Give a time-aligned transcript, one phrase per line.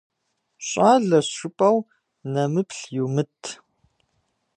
[0.67, 1.77] ЩӀалэщ жыпӀэу
[2.33, 3.37] нэмыплъ йумыт.